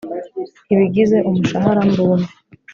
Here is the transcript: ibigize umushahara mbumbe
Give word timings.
ibigize 0.73 1.17
umushahara 1.27 1.81
mbumbe 1.91 2.29